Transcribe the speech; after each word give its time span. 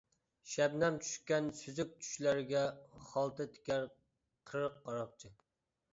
شەبنەم 0.53 0.95
چۈشكەن 1.03 1.49
سۈزۈك 1.59 1.93
چۈشلەرگە، 2.05 2.63
خالتا 3.11 3.47
تىكەر 3.59 3.89
قىرىق 4.51 4.81
قاراقچى. 4.89 5.33